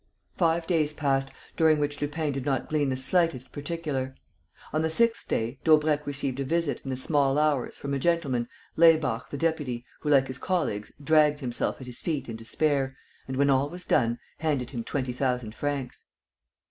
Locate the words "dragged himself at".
10.99-11.85